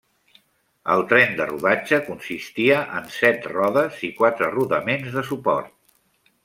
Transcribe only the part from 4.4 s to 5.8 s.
rodaments de suport.